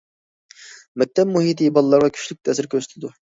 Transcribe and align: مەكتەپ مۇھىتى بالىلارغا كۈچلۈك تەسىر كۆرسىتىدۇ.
مەكتەپ 1.01 1.29
مۇھىتى 1.33 1.67
بالىلارغا 1.77 2.09
كۈچلۈك 2.17 2.41
تەسىر 2.51 2.71
كۆرسىتىدۇ. 2.73 3.15